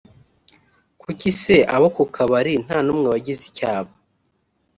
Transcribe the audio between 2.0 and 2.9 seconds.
kabari nta